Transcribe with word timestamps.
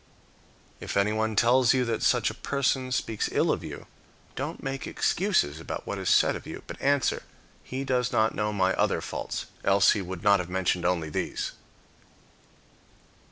If 0.79 0.97
anyone 0.97 1.35
tells 1.35 1.75
you 1.75 1.85
that 1.85 2.01
such 2.01 2.31
a 2.31 2.33
person 2.33 2.91
speaks 2.91 3.29
ill 3.31 3.51
of 3.51 3.63
you, 3.63 3.85
don't 4.35 4.63
make 4.63 4.87
excuses 4.87 5.59
about 5.59 5.85
what 5.85 5.99
is 5.99 6.09
said 6.09 6.35
of 6.35 6.47
you, 6.47 6.63
but 6.65 6.81
answer:" 6.81 7.21
He 7.71 7.83
does 7.83 8.11
not 8.11 8.33
know 8.33 8.51
my 8.51 8.73
other 8.73 8.99
faults, 8.99 9.45
else 9.63 9.91
he 9.91 10.01
would 10.01 10.23
not 10.23 10.39
have 10.39 10.49
mentioned 10.49 10.85
only 10.85 11.11
these." 11.11 11.51